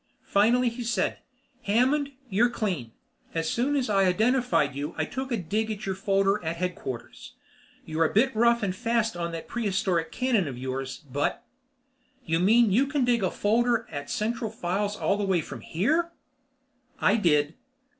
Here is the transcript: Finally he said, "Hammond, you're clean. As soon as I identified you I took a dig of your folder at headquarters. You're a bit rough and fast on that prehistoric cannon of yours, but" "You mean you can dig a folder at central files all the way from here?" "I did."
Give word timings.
Finally 0.25 0.69
he 0.69 0.81
said, 0.83 1.19
"Hammond, 1.65 2.11
you're 2.27 2.49
clean. 2.49 2.91
As 3.35 3.47
soon 3.47 3.75
as 3.75 3.87
I 3.87 4.05
identified 4.05 4.73
you 4.73 4.95
I 4.97 5.05
took 5.05 5.31
a 5.31 5.37
dig 5.37 5.69
of 5.69 5.85
your 5.85 5.93
folder 5.93 6.43
at 6.43 6.55
headquarters. 6.55 7.33
You're 7.85 8.05
a 8.05 8.11
bit 8.11 8.35
rough 8.35 8.63
and 8.63 8.75
fast 8.75 9.15
on 9.15 9.31
that 9.33 9.47
prehistoric 9.47 10.11
cannon 10.11 10.47
of 10.47 10.57
yours, 10.57 11.03
but" 11.13 11.43
"You 12.25 12.39
mean 12.39 12.71
you 12.71 12.87
can 12.87 13.05
dig 13.05 13.21
a 13.21 13.29
folder 13.29 13.85
at 13.91 14.09
central 14.09 14.49
files 14.49 14.95
all 14.95 15.17
the 15.17 15.23
way 15.23 15.39
from 15.39 15.61
here?" 15.61 16.11
"I 16.99 17.15
did." 17.15 17.53